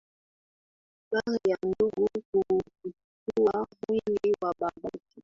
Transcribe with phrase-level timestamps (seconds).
[1.11, 5.17] bari ya ndugu kuufukua mwili wa babake